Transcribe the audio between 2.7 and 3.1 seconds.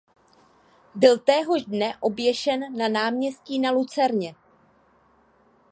na